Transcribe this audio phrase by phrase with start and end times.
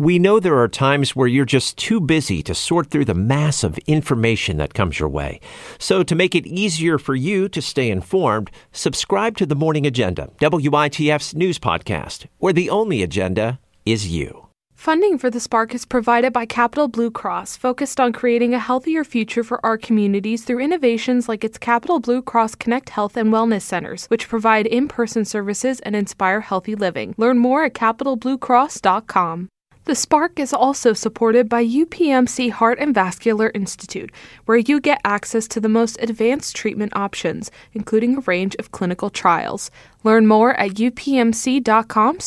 [0.00, 3.62] We know there are times where you're just too busy to sort through the mass
[3.62, 5.40] of information that comes your way.
[5.78, 10.30] So, to make it easier for you to stay informed, subscribe to the Morning Agenda,
[10.40, 14.46] WITF's news podcast, where the only agenda is you.
[14.74, 19.04] Funding for the Spark is provided by Capital Blue Cross, focused on creating a healthier
[19.04, 23.60] future for our communities through innovations like its Capital Blue Cross Connect Health and Wellness
[23.60, 27.14] Centers, which provide in person services and inspire healthy living.
[27.18, 29.50] Learn more at capitalbluecross.com.
[29.90, 34.12] The Spark is also supported by UPMC Heart and Vascular Institute,
[34.44, 39.10] where you get access to the most advanced treatment options, including a range of clinical
[39.10, 39.68] trials.
[40.04, 42.20] Learn more at upmc.com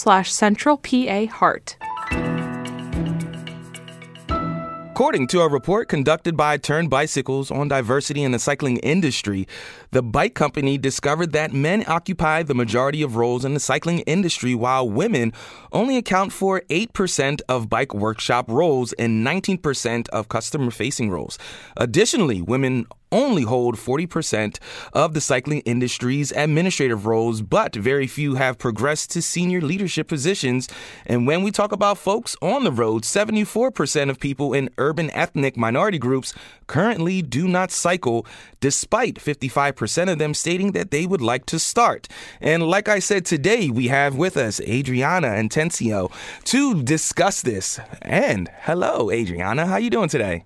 [4.93, 9.47] According to a report conducted by Tern Bicycles on diversity in the cycling industry,
[9.89, 14.53] the bike company discovered that men occupy the majority of roles in the cycling industry
[14.53, 15.33] while women
[15.71, 21.39] only account for 8% of bike workshop roles and 19% of customer facing roles.
[21.75, 24.57] Additionally, women only hold 40%
[24.91, 30.67] of the cycling industry's administrative roles, but very few have progressed to senior leadership positions.
[31.05, 35.55] And when we talk about folks on the road, 74% of people in urban ethnic
[35.55, 36.33] minority groups
[36.67, 38.25] currently do not cycle,
[38.59, 42.07] despite 55% of them stating that they would like to start.
[42.41, 46.11] And like I said today, we have with us Adriana Atencio
[46.45, 47.79] to discuss this.
[48.01, 49.67] And hello, Adriana.
[49.67, 50.45] How you doing today?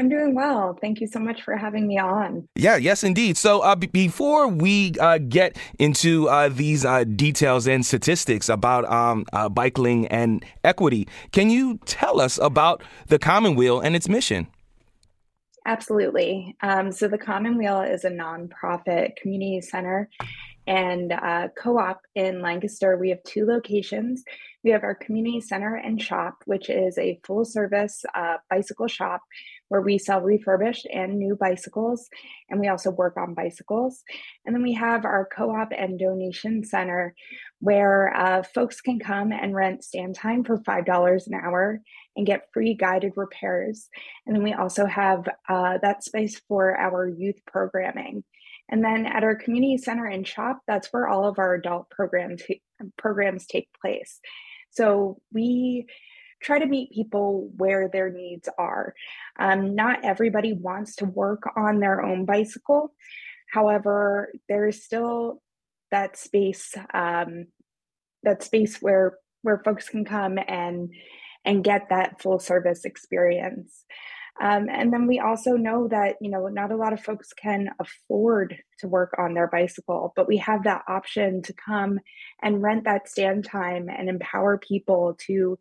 [0.00, 0.78] I'm doing well.
[0.80, 2.48] Thank you so much for having me on.
[2.56, 3.36] Yeah, yes, indeed.
[3.36, 8.90] So, uh, b- before we uh, get into uh, these uh, details and statistics about
[8.90, 14.08] um, uh, biking and equity, can you tell us about the Common Wheel and its
[14.08, 14.46] mission?
[15.66, 16.56] Absolutely.
[16.62, 20.08] Um, so, the Common Wheel is a nonprofit community center
[20.66, 22.96] and uh, co op in Lancaster.
[22.96, 24.24] We have two locations.
[24.64, 28.04] We have our community center and shop, which is a full service
[28.50, 29.22] bicycle shop
[29.70, 32.08] where we sell refurbished and new bicycles,
[32.48, 34.02] and we also work on bicycles.
[34.44, 37.14] And then we have our co op and donation center
[37.60, 41.80] where uh, folks can come and rent stand time for $5 an hour
[42.16, 43.88] and get free guided repairs.
[44.26, 48.24] And then we also have uh, that space for our youth programming.
[48.68, 52.42] And then at our community center and shop, that's where all of our adult programs
[52.98, 54.18] programs take place.
[54.70, 55.86] So we
[56.42, 58.94] try to meet people where their needs are.
[59.38, 62.92] Um, not everybody wants to work on their own bicycle.
[63.52, 65.42] However, there is still
[65.90, 67.46] that space, um,
[68.22, 70.90] that space where where folks can come and
[71.44, 73.84] and get that full service experience.
[74.40, 77.70] Um, and then we also know that you know not a lot of folks can
[77.78, 81.98] afford to work on their bicycle, but we have that option to come
[82.42, 85.58] and rent that stand time and empower people to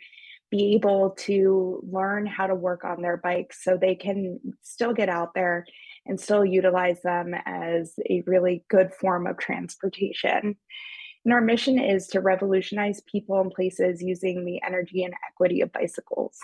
[0.52, 5.10] be able to learn how to work on their bikes so they can still get
[5.10, 5.66] out there
[6.06, 10.56] and still utilize them as a really good form of transportation.
[11.26, 15.72] And our mission is to revolutionize people and places using the energy and equity of
[15.72, 16.38] bicycles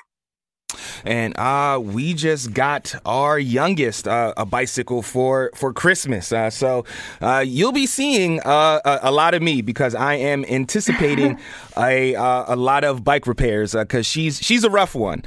[1.05, 6.31] and uh, we just got our youngest uh, a bicycle for for Christmas.
[6.31, 6.85] Uh, so
[7.21, 11.39] uh, you'll be seeing uh, a, a, lot of me because I am anticipating
[11.77, 15.23] a uh, a lot of bike repairs because she's she's a rough one.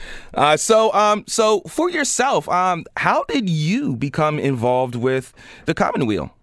[0.57, 5.33] so um so for yourself, um how did you become involved with
[5.67, 6.38] the Common Wheel?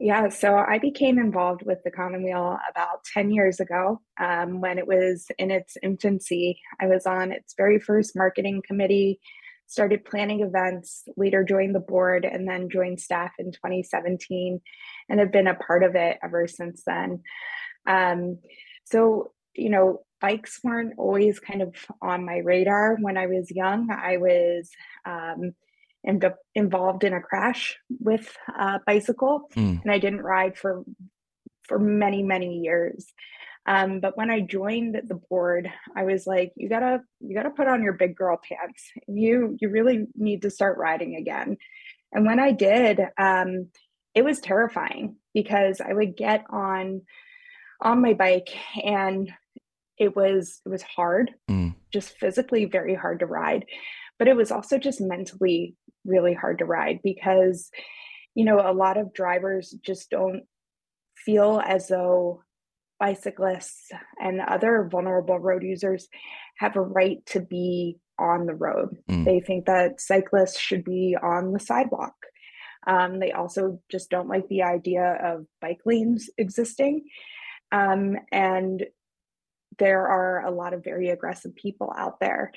[0.00, 4.78] Yeah, so I became involved with the Common Wheel about 10 years ago um, when
[4.78, 6.60] it was in its infancy.
[6.80, 9.20] I was on its very first marketing committee,
[9.66, 14.60] started planning events, later joined the board, and then joined staff in 2017
[15.08, 17.22] and have been a part of it ever since then.
[17.86, 18.38] Um,
[18.84, 23.90] so, you know, bikes weren't always kind of on my radar when I was young.
[23.90, 24.70] I was
[25.06, 25.54] um,
[26.54, 29.82] involved in a crash with a bicycle, mm.
[29.82, 30.84] and I didn't ride for
[31.64, 33.12] for many many years.
[33.66, 37.68] Um, but when I joined the board, I was like, you gotta you gotta put
[37.68, 38.90] on your big girl pants.
[39.08, 41.56] You you really need to start riding again.
[42.12, 43.68] And when I did, um,
[44.14, 47.02] it was terrifying because I would get on
[47.80, 48.50] on my bike
[48.82, 49.32] and
[49.98, 51.74] it was it was hard, mm.
[51.92, 53.64] just physically very hard to ride
[54.18, 55.74] but it was also just mentally
[56.04, 57.70] really hard to ride because
[58.34, 60.42] you know a lot of drivers just don't
[61.16, 62.42] feel as though
[63.00, 63.90] bicyclists
[64.20, 66.08] and other vulnerable road users
[66.56, 68.96] have a right to be on the road.
[69.10, 69.24] Mm.
[69.24, 72.14] They think that cyclists should be on the sidewalk.
[72.86, 77.04] Um, they also just don't like the idea of bike lanes existing.
[77.72, 78.84] Um, and
[79.78, 82.52] there are a lot of very aggressive people out there.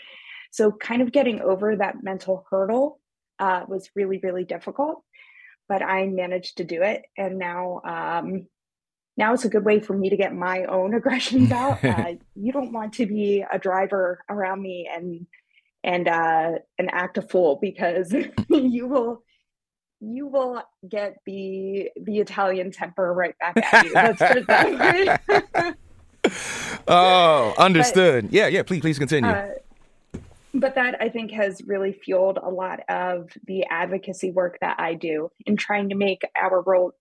[0.52, 3.00] So, kind of getting over that mental hurdle
[3.40, 5.04] uh, was really, really difficult,
[5.68, 7.04] but I managed to do it.
[7.18, 8.48] And now, um,
[9.16, 11.84] now it's a good way for me to get my own aggressions out.
[11.84, 15.26] Uh, you don't want to be a driver around me and
[15.84, 18.14] and uh, and act a fool because
[18.50, 19.24] you will
[20.00, 23.94] you will get the the Italian temper right back at you.
[23.94, 25.78] Let's put it that
[26.26, 26.34] way.
[26.88, 28.26] oh, understood.
[28.26, 28.64] But, yeah, yeah.
[28.64, 29.32] Please, please continue.
[30.60, 34.94] But that I think has really fueled a lot of the advocacy work that I
[34.94, 36.94] do in trying to make our road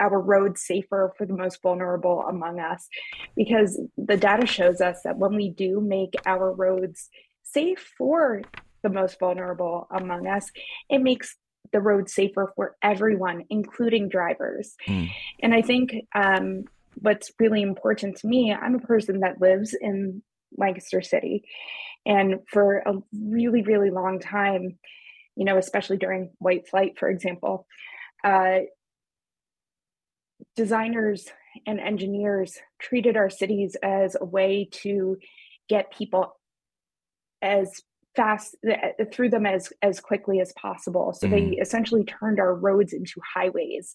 [0.00, 2.88] our roads safer for the most vulnerable among us.
[3.36, 7.08] Because the data shows us that when we do make our roads
[7.42, 8.42] safe for
[8.82, 10.50] the most vulnerable among us
[10.88, 11.36] it makes
[11.72, 14.74] the road safer for everyone including drivers.
[14.86, 15.10] Mm.
[15.40, 16.64] and i think um,
[17.00, 20.22] what's really important to me i'm a person that lives in
[20.58, 21.44] lancaster city
[22.04, 24.78] and for a really, really long time,
[25.36, 27.66] you know, especially during white flight, for example,
[28.24, 28.60] uh,
[30.56, 31.26] designers
[31.66, 35.16] and engineers treated our cities as a way to
[35.68, 36.34] get people
[37.40, 37.82] as
[38.16, 41.12] fast uh, through them as as quickly as possible.
[41.12, 41.30] So mm.
[41.30, 43.94] they essentially turned our roads into highways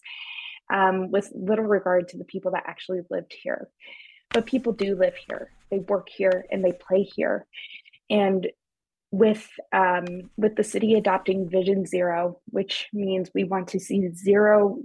[0.72, 3.68] um, with little regard to the people that actually lived here.
[4.30, 5.50] But people do live here.
[5.70, 7.46] They work here and they play here
[8.10, 8.46] and
[9.10, 14.78] with um, with the city adopting Vision Zero, which means we want to see zero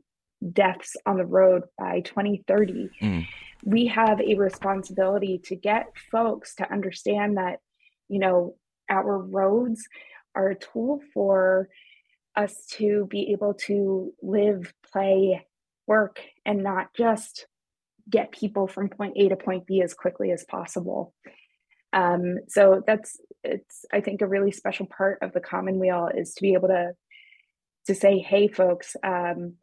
[0.52, 3.28] deaths on the road by 2030, mm.
[3.64, 7.60] we have a responsibility to get folks to understand that
[8.08, 8.56] you know
[8.90, 9.88] our roads
[10.36, 11.70] are a tool for
[12.36, 15.46] us to be able to live, play,
[15.86, 17.46] work, and not just
[18.10, 21.14] get people from point A to point B as quickly as possible.
[21.94, 26.34] Um, so that's it's I think a really special part of the Common Wheel is
[26.34, 26.94] to be able to
[27.88, 29.56] to say, hey, folks, um,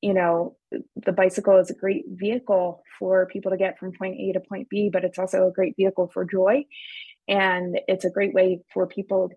[0.00, 0.56] you know,
[0.96, 4.68] the bicycle is a great vehicle for people to get from point A to point
[4.68, 6.64] B, but it's also a great vehicle for joy.
[7.28, 9.30] And it's a great way for people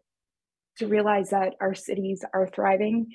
[0.77, 3.11] to realize that our cities are thriving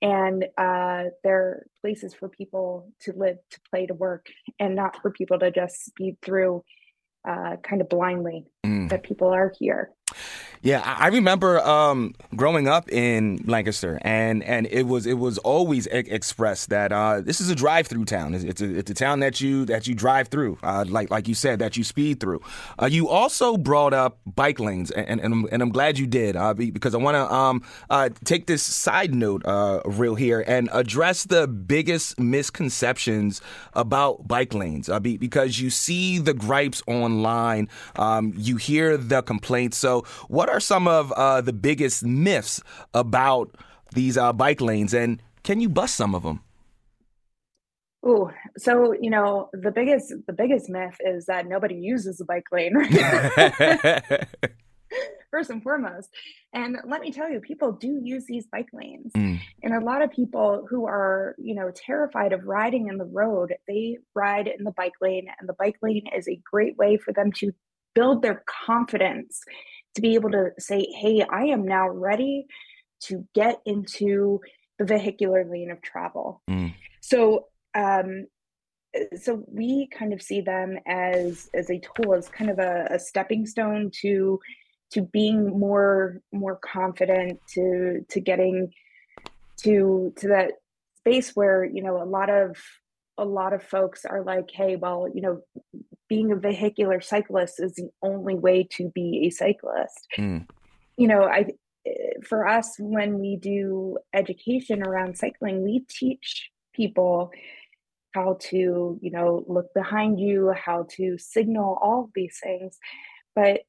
[0.00, 4.26] and uh, they're places for people to live, to play, to work,
[4.58, 6.64] and not for people to just speed through
[7.28, 8.88] uh, kind of blindly mm.
[8.88, 9.90] that people are here.
[10.60, 15.86] Yeah, I remember um, growing up in Lancaster, and, and it was it was always
[15.86, 18.34] e- expressed that uh, this is a drive-through town.
[18.34, 21.28] It's, it's, a, it's a town that you that you drive through, uh, like like
[21.28, 22.40] you said, that you speed through.
[22.76, 26.54] Uh, you also brought up bike lanes, and and, and I'm glad you did uh,
[26.54, 31.22] because I want to um, uh, take this side note uh, real here and address
[31.22, 33.40] the biggest misconceptions
[33.74, 39.78] about bike lanes because you see the gripes online, um, you hear the complaints.
[39.78, 42.62] So what are some of uh, the biggest myths
[42.94, 43.54] about
[43.94, 46.40] these uh, bike lanes, and can you bust some of them?
[48.04, 52.46] Oh, so you know the biggest the biggest myth is that nobody uses a bike
[52.52, 52.74] lane.
[55.30, 56.08] First and foremost,
[56.54, 59.38] and let me tell you, people do use these bike lanes, mm.
[59.62, 63.52] and a lot of people who are you know terrified of riding in the road,
[63.66, 67.12] they ride in the bike lane, and the bike lane is a great way for
[67.12, 67.52] them to
[67.94, 69.42] build their confidence
[69.94, 72.46] to be able to say, hey, I am now ready
[73.04, 74.40] to get into
[74.78, 76.42] the vehicular lane of travel.
[76.48, 76.74] Mm.
[77.00, 78.26] So, um,
[79.20, 82.98] so we kind of see them as as a tool, as kind of a, a
[82.98, 84.40] stepping stone to
[84.92, 88.72] to being more more confident, to to getting
[89.58, 90.52] to to that
[90.96, 92.56] space where you know a lot of
[93.18, 95.40] a lot of folks are like, hey, well, you know,
[96.08, 100.06] being a vehicular cyclist is the only way to be a cyclist.
[100.16, 100.46] Mm.
[100.96, 101.46] You know, I
[102.24, 107.30] for us when we do education around cycling, we teach people
[108.14, 112.78] how to, you know, look behind you, how to signal all of these things.
[113.34, 113.60] But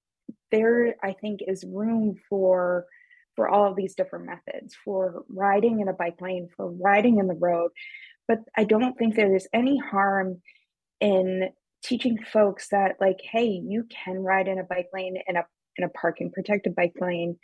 [0.51, 2.85] there I think is room for
[3.35, 7.27] for all of these different methods for riding in a bike lane, for riding in
[7.27, 7.71] the road.
[8.27, 10.41] But I don't think there is any harm
[10.99, 11.49] in
[11.83, 15.43] teaching folks that like hey you can ride in a bike lane in a
[15.77, 17.37] in a parking protected bike lane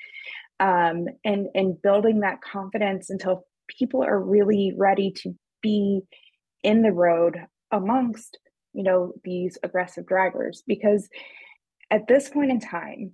[0.60, 6.02] um, and and building that confidence until people are really ready to be
[6.64, 7.38] in the road
[7.72, 8.38] amongst
[8.74, 11.10] you know these aggressive drivers because
[11.90, 13.12] at this point in time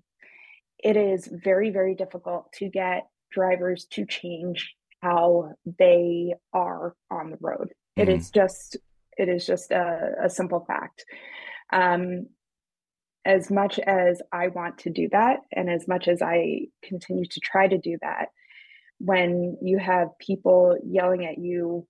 [0.83, 7.37] it is very very difficult to get drivers to change how they are on the
[7.39, 8.01] road mm-hmm.
[8.01, 8.77] it is just
[9.17, 11.05] it is just a, a simple fact.
[11.71, 12.27] Um,
[13.23, 17.39] as much as I want to do that, and as much as I continue to
[17.39, 18.29] try to do that,
[18.99, 21.87] when you have people yelling at you,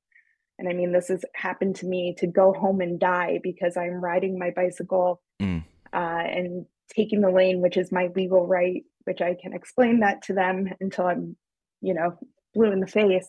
[0.60, 4.04] and I mean, this has happened to me to go home and die because I'm
[4.04, 5.63] riding my bicycle mm.
[5.94, 10.22] uh, and taking the lane, which is my legal right, which I can explain that
[10.24, 11.36] to them until I'm,
[11.82, 12.18] you know,
[12.54, 13.28] blue in the face.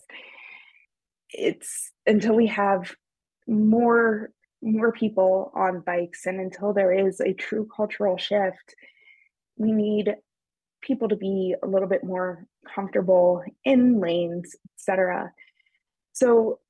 [1.31, 2.95] It's until we have
[3.47, 4.31] more
[4.63, 8.75] more people on bikes and until there is a true cultural shift
[9.57, 10.15] we need
[10.81, 15.33] people to be a little bit more comfortable in lanes etc
[16.13, 16.61] so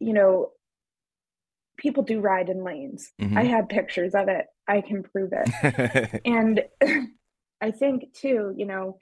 [0.00, 0.50] you know
[1.76, 3.12] people do ride in lanes.
[3.20, 3.36] Mm-hmm.
[3.36, 4.46] i have pictures of it.
[4.66, 6.22] I can prove it.
[6.24, 6.62] And
[7.60, 8.98] i think too you know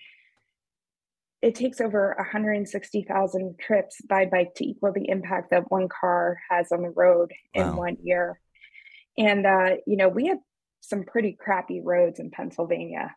[1.43, 6.71] it takes over 160,000 trips by bike to equal the impact that one car has
[6.71, 7.71] on the road wow.
[7.71, 8.41] in one year.
[9.19, 10.39] And, uh, you know, we have
[10.81, 13.15] some pretty crappy roads in Pennsylvania.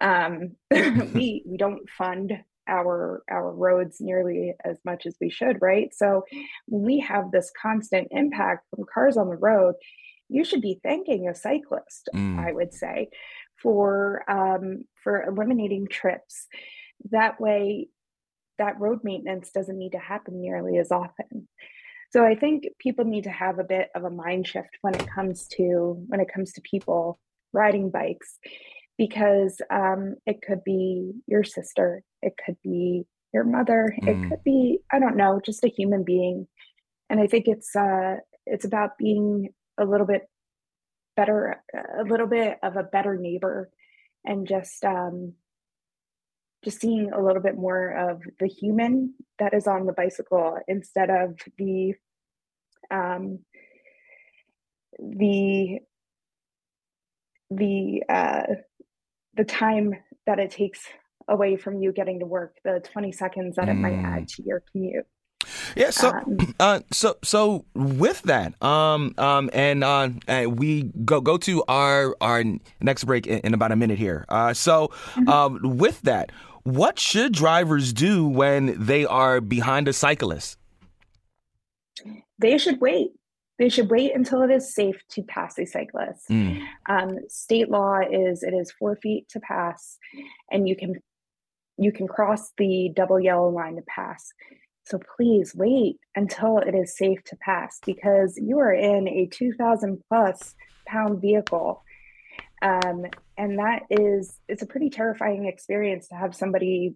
[0.00, 2.32] Um, we, we don't fund
[2.68, 6.22] our our roads nearly as much as we should right so
[6.66, 9.74] when we have this constant impact from cars on the road
[10.28, 12.38] you should be thanking a cyclist mm.
[12.38, 13.08] i would say
[13.60, 16.46] for um, for eliminating trips
[17.10, 17.88] that way
[18.58, 21.48] that road maintenance doesn't need to happen nearly as often
[22.10, 25.06] so i think people need to have a bit of a mind shift when it
[25.08, 27.18] comes to when it comes to people
[27.52, 28.38] riding bikes
[28.98, 34.08] because um, it could be your sister it could be your mother mm.
[34.08, 36.46] it could be i don't know just a human being
[37.10, 38.16] and i think it's uh
[38.46, 40.22] it's about being a little bit
[41.16, 41.62] better
[41.98, 43.70] a little bit of a better neighbor
[44.24, 45.34] and just um
[46.64, 51.10] just seeing a little bit more of the human that is on the bicycle instead
[51.10, 51.94] of the
[52.90, 53.40] um,
[54.98, 55.78] the
[57.50, 58.42] the uh,
[59.34, 59.94] the time
[60.26, 60.86] that it takes
[61.28, 64.36] away from you getting to work, the 20 seconds that it might add mm.
[64.36, 65.06] to your commute.
[65.76, 65.90] Yeah.
[65.90, 70.10] So, um, uh, so, so with that, um, um, and uh,
[70.48, 72.44] we go go to our our
[72.80, 74.24] next break in, in about a minute here.
[74.28, 75.28] Uh, so, mm-hmm.
[75.28, 76.30] um, with that,
[76.64, 80.58] what should drivers do when they are behind a cyclist?
[82.38, 83.10] They should wait.
[83.58, 86.28] They should wait until it is safe to pass a cyclist.
[86.30, 86.64] Mm.
[86.88, 89.98] Um, state law is it is four feet to pass,
[90.50, 90.94] and you can
[91.78, 94.32] you can cross the double yellow line to pass.
[94.84, 100.02] So please wait until it is safe to pass because you are in a 2,000
[100.08, 100.54] plus
[100.86, 101.82] pound vehicle
[102.62, 103.04] um,
[103.36, 106.94] and that is it's a pretty terrifying experience to have somebody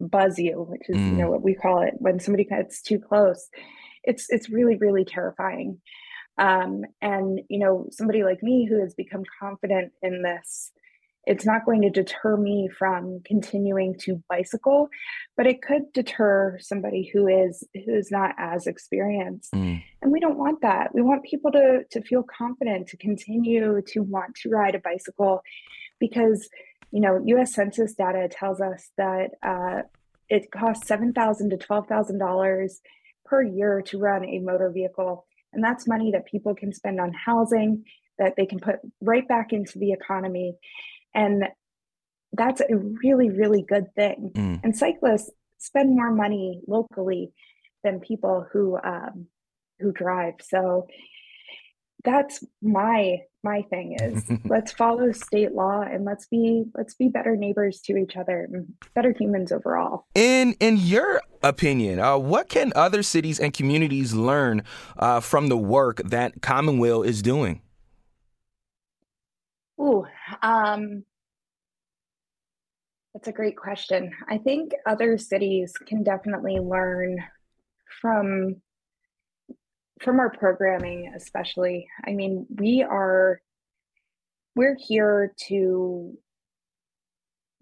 [0.00, 1.10] buzz you which is mm.
[1.10, 3.48] you know what we call it when somebody gets too close
[4.02, 5.80] it's it's really really terrifying
[6.38, 10.72] um, and you know somebody like me who has become confident in this
[11.24, 14.88] it's not going to deter me from continuing to bicycle
[15.36, 19.52] but it could deter somebody who is who is not as experienced.
[19.52, 19.82] Mm.
[20.00, 20.94] and we don't want that.
[20.94, 25.42] We want people to to feel confident to continue to want to ride a bicycle
[25.98, 26.48] because
[26.90, 29.82] you know us census data tells us that uh,
[30.28, 32.70] it costs $7000 to $12000
[33.24, 35.26] per year to run a motor vehicle.
[35.52, 37.84] And that's money that people can spend on housing
[38.18, 40.56] that they can put right back into the economy
[41.14, 41.44] and
[42.32, 44.30] that's a really, really good thing.
[44.34, 44.60] Mm.
[44.64, 47.32] And cyclists spend more money locally
[47.84, 49.26] than people who um,
[49.78, 50.34] who drive.
[50.40, 50.86] So
[52.04, 57.36] that's my my thing is let's follow state law and let's be let's be better
[57.36, 58.48] neighbors to each other
[58.94, 64.62] better humans overall in in your opinion uh, what can other cities and communities learn
[64.98, 67.60] uh, from the work that Common Wheel is doing
[69.80, 70.06] Ooh,
[70.42, 71.04] um,
[73.14, 74.10] that's a great question.
[74.28, 77.18] I think other cities can definitely learn
[78.00, 78.56] from
[80.00, 81.86] from our programming, especially.
[82.06, 83.40] I mean, we are
[84.56, 86.16] we're here to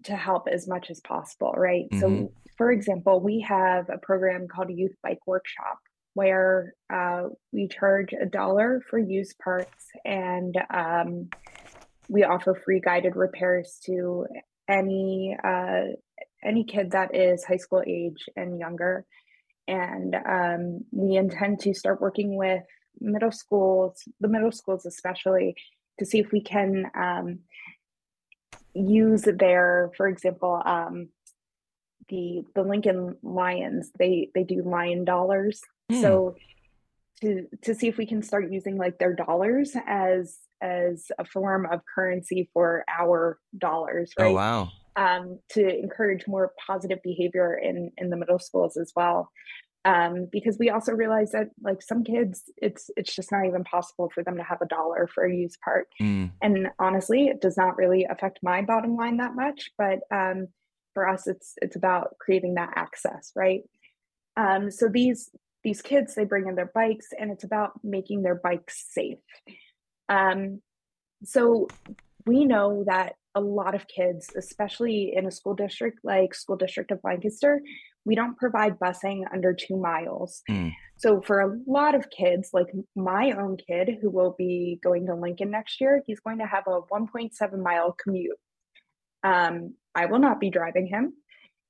[0.05, 1.85] to help as much as possible, right?
[1.91, 1.99] Mm-hmm.
[1.99, 5.79] So, for example, we have a program called Youth Bike Workshop
[6.13, 11.29] where uh, we charge a dollar for used parts and um,
[12.11, 14.27] we offer free guided repairs to
[14.67, 15.83] any uh,
[16.43, 19.05] any kid that is high school age and younger.
[19.67, 22.63] And um, we intend to start working with
[22.99, 25.55] middle schools, the middle schools especially,
[25.99, 27.39] to see if we can um,
[28.73, 31.09] use their, for example, um,
[32.09, 33.89] the the Lincoln Lions.
[33.97, 35.61] They they do lion dollars.
[35.89, 36.01] Mm.
[36.01, 36.35] So
[37.21, 41.67] to to see if we can start using like their dollars as as a form
[41.71, 44.25] of currency for our dollars, right?
[44.25, 44.35] Oh right?
[44.35, 44.69] wow.
[44.97, 49.29] Um, to encourage more positive behavior in in the middle schools as well.
[49.83, 54.11] Um, because we also realize that like some kids, it's it's just not even possible
[54.13, 55.87] for them to have a dollar for a used part.
[55.99, 56.31] Mm.
[56.41, 59.71] And honestly, it does not really affect my bottom line that much.
[59.77, 60.47] But um,
[60.93, 63.61] for us, it's it's about creating that access, right?
[64.37, 65.31] Um, so these
[65.63, 69.19] these kids they bring in their bikes, and it's about making their bikes safe.
[70.09, 70.61] Um,
[71.23, 71.67] so
[72.25, 76.91] we know that a lot of kids, especially in a school district like School District
[76.91, 77.61] of Lancaster,
[78.03, 80.41] we don't provide busing under two miles.
[80.49, 80.73] Mm.
[80.97, 85.15] So for a lot of kids, like my own kid who will be going to
[85.15, 88.37] Lincoln next year, he's going to have a 1.7 mile commute.
[89.23, 91.13] Um, I will not be driving him.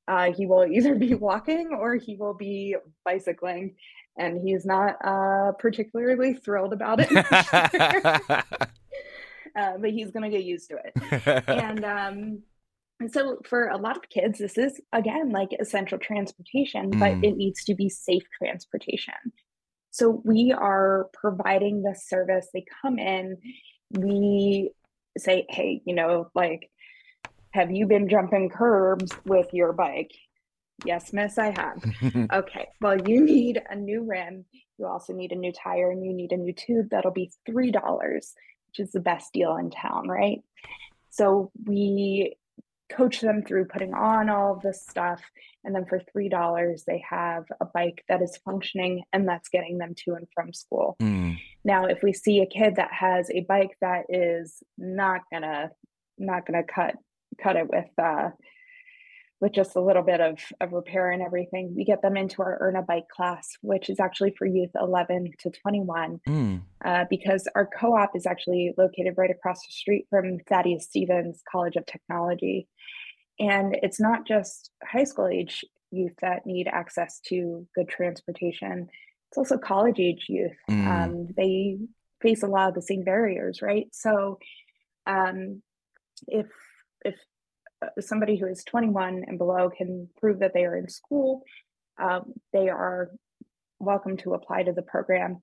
[0.08, 3.76] Uh, he will either be walking or he will be bicycling,
[4.18, 7.10] and he's not uh, particularly thrilled about it.
[9.56, 10.94] uh, but he's going to get used to it.
[11.48, 12.42] And um,
[13.00, 17.24] and so for a lot of kids, this is again like essential transportation, but Mm.
[17.24, 19.16] it needs to be safe transportation.
[19.90, 22.48] So we are providing this service.
[22.54, 23.38] They come in,
[23.92, 24.72] we
[25.18, 26.70] say, hey, you know, like,
[27.54, 30.12] have you been jumping curbs with your bike?
[30.86, 32.30] Yes, miss, I have.
[32.34, 34.46] Okay, well, you need a new rim.
[34.78, 36.88] You also need a new tire and you need a new tube.
[36.90, 37.74] That'll be $3,
[38.14, 40.40] which is the best deal in town, right?
[41.10, 42.36] So we
[42.90, 45.22] coach them through putting on all of this stuff.
[45.64, 49.94] And then for $3, they have a bike that is functioning and that's getting them
[50.06, 50.96] to and from school.
[51.02, 51.38] Mm.
[51.64, 55.72] Now, if we see a kid that has a bike that is not gonna
[56.18, 56.96] not gonna cut
[57.42, 58.30] cut it with uh
[59.42, 62.60] with just a little bit of, of repair and everything, we get them into our
[62.62, 66.62] Earn a Bike class, which is actually for youth 11 to 21, Mm.
[66.86, 71.42] uh, because our co op is actually located right across the street from Thaddeus Stevens
[71.52, 72.68] College of Technology.
[73.40, 78.90] And it's not just high school age youth that need access to good transportation,
[79.30, 80.58] it's also college age youth.
[80.70, 80.88] Mm.
[80.88, 81.80] Um, they
[82.22, 83.88] face a lot of the same barriers, right?
[83.92, 84.38] So,
[85.08, 85.64] um,
[86.28, 86.46] if
[87.06, 87.16] if
[87.82, 91.44] uh, somebody who is 21 and below can prove that they are in school,
[92.02, 93.12] um, they are
[93.80, 95.42] welcome to apply to the program.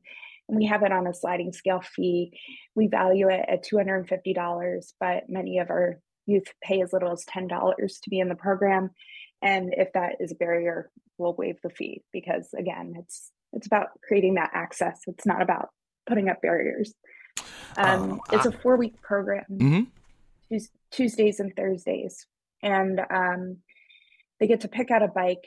[0.49, 2.33] And we have it on a sliding scale fee.
[2.75, 7.49] We value it at $250, but many of our youth pay as little as $10
[8.03, 8.91] to be in the program.
[9.43, 13.89] And if that is a barrier, we'll waive the fee because again, it's it's about
[14.07, 15.01] creating that access.
[15.07, 15.71] It's not about
[16.07, 16.93] putting up barriers.
[17.77, 19.45] Um, Um, it's a four week program.
[19.51, 19.87] Mhm.
[20.51, 22.27] Tues- Tuesdays and Thursdays.
[22.63, 23.59] And um,
[24.41, 25.45] they get to pick out a bike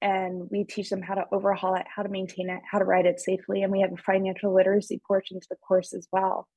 [0.00, 3.06] and we teach them how to overhaul it, how to maintain it, how to ride
[3.06, 3.62] it safely.
[3.62, 6.48] And we have a financial literacy portion to the course as well.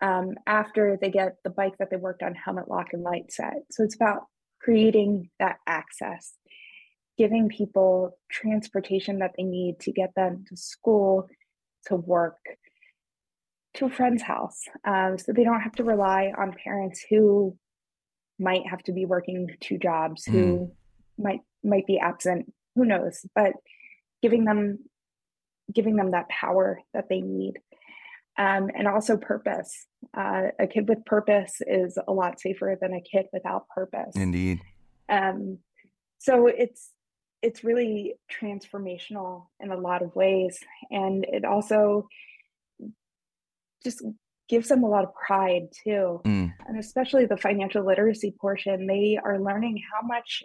[0.00, 3.54] Um, after they get the bike that they worked on, helmet lock and light set.
[3.70, 4.22] So it's about
[4.60, 6.34] creating that access,
[7.18, 11.28] giving people transportation that they need to get them to school,
[11.86, 12.38] to work,
[13.76, 17.56] to a friend's house um, so they don't have to rely on parents who
[18.38, 20.70] might have to be working two jobs who
[21.18, 23.52] might might be absent who knows but
[24.22, 24.78] giving them
[25.72, 27.54] giving them that power that they need.
[28.38, 29.86] Um, and also purpose.
[30.14, 34.14] Uh, a kid with purpose is a lot safer than a kid without purpose.
[34.14, 34.60] Indeed.
[35.08, 35.58] um,
[36.18, 36.90] so it's
[37.42, 40.58] it's really transformational in a lot of ways.
[40.90, 42.08] And it also
[43.86, 44.02] just
[44.48, 46.20] gives them a lot of pride too.
[46.24, 46.52] Mm.
[46.66, 50.42] and especially the financial literacy portion they are learning how much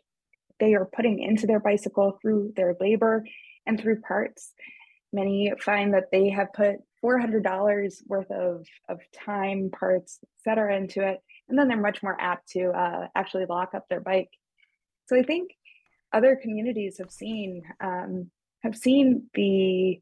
[0.60, 3.26] they are putting into their bicycle through their labor
[3.66, 4.54] and through parts.
[5.12, 11.20] Many find that they have put $400 worth of, of time parts etc into it.
[11.50, 14.30] And then they're much more apt to uh, actually lock up their bike.
[15.08, 15.52] So i think
[16.14, 18.30] other communities have seen um,
[18.64, 20.00] have seen the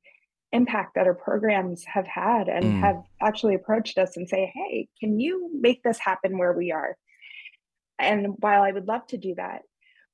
[0.51, 2.79] impact that our programs have had and Mm.
[2.79, 6.97] have actually approached us and say hey can you make this happen where we are
[7.99, 9.61] and while i would love to do that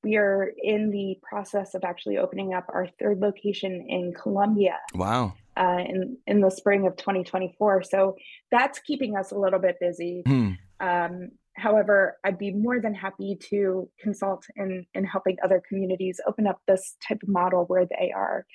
[0.04, 5.34] we are in the process of actually opening up our third location in columbia Wow.
[5.58, 8.16] uh, in in the spring of 2024 so
[8.52, 10.52] that's keeping us a little bit busy Hmm.
[10.82, 16.48] um, however, I'd be more than happy to consult in, in helping other communities open
[16.48, 18.46] up this type of model where they are,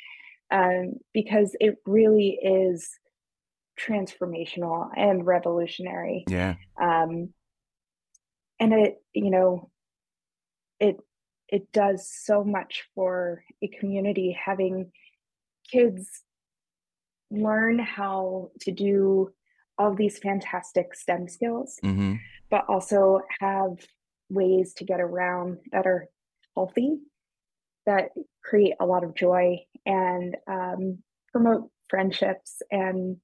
[0.50, 2.90] um, because it really is
[3.78, 6.24] transformational and revolutionary.
[6.28, 6.54] Yeah.
[6.80, 7.32] Um,
[8.58, 9.70] and it, you know,
[10.78, 10.96] it
[11.48, 14.92] it does so much for a community having
[15.70, 16.22] kids
[17.30, 19.30] learn how to do
[19.78, 22.14] all these fantastic STEM skills, mm-hmm.
[22.50, 23.72] but also have
[24.28, 26.06] ways to get around that are
[26.54, 26.98] healthy,
[27.86, 28.10] that
[28.44, 30.98] create a lot of joy and um,
[31.32, 33.16] promote friendships and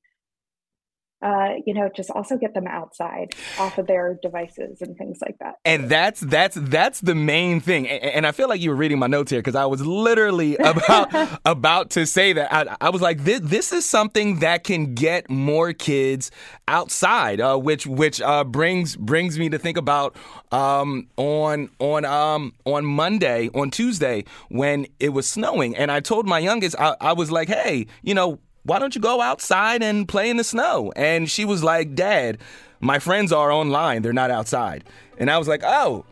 [1.27, 5.37] uh, you know, just also get them outside off of their devices and things like
[5.41, 5.55] that.
[5.65, 7.89] And that's that's that's the main thing.
[7.89, 10.57] And, and I feel like you were reading my notes here because I was literally
[10.61, 12.53] about about to say that.
[12.53, 16.31] I, I, was like, this this is something that can get more kids
[16.69, 20.15] outside, uh, which which uh, brings brings me to think about
[20.53, 26.29] um, on on um, on Monday on Tuesday when it was snowing, and I told
[26.29, 30.09] my youngest, I, I was like, hey, you know why don't you go outside and
[30.09, 30.93] play in the snow?
[30.97, 32.39] And she was like, Dad,
[32.81, 34.85] my friends are online, they're not outside.
[35.19, 36.05] And I was like, oh,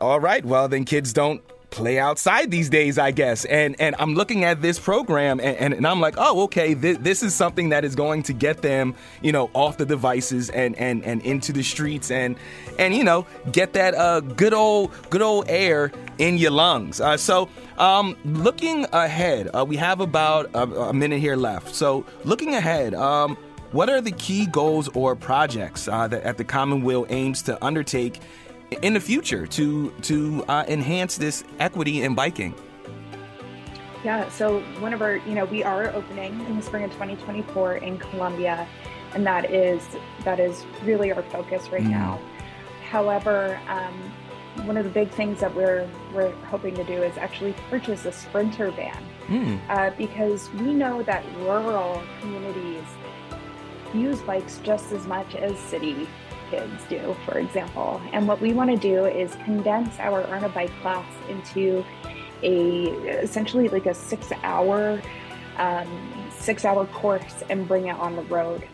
[0.00, 1.40] all right, well, then kids don't
[1.72, 3.44] play outside these days, I guess.
[3.46, 6.98] And and I'm looking at this program and, and, and I'm like, oh, okay, th-
[6.98, 10.76] this is something that is going to get them, you know, off the devices and
[10.76, 12.36] and and into the streets and
[12.78, 17.00] and you know get that uh, good old good old air in your lungs.
[17.00, 17.48] Uh, so.
[17.78, 21.74] Um, looking ahead, uh, we have about a, a, minute here left.
[21.74, 23.36] So, looking ahead, um,
[23.72, 27.64] what are the key goals or projects uh, that at the Common Wheel aims to
[27.64, 28.20] undertake
[28.82, 32.54] in the future to to uh, enhance this equity in biking?
[34.04, 37.76] Yeah, so one of our, you know, we are opening in the spring of 2024
[37.76, 38.66] in Columbia,
[39.14, 39.80] and that is
[40.24, 41.90] that is really our focus right mm.
[41.90, 42.20] now.
[42.90, 43.94] However, um,
[44.66, 48.12] one of the big things that we're we're hoping to do is actually purchase a
[48.12, 49.60] sprinter van mm.
[49.68, 52.84] uh, because we know that rural communities
[53.94, 56.08] use bikes just as much as city
[56.52, 58.00] kids do, for example.
[58.12, 61.84] And what we want to do is condense our Earn a Bike class into
[62.42, 62.88] a
[63.22, 65.00] essentially like a six hour
[65.56, 65.88] um,
[66.30, 68.66] six hour course and bring it on the road